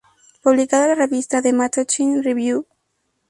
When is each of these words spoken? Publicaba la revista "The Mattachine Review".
Publicaba 0.41 0.87
la 0.87 0.95
revista 0.95 1.43
"The 1.43 1.53
Mattachine 1.53 2.23
Review". 2.23 2.65